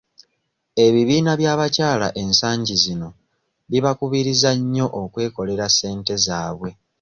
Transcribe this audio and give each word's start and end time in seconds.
Ebibiina 0.85 1.31
by'abakyala 1.39 2.07
ensangi 2.21 2.75
zino 2.83 3.07
bibakubiriza 3.71 4.49
nnyo 4.59 4.85
okwekolera 5.01 5.65
ssente 5.71 6.13
zaabwe. 6.25 6.69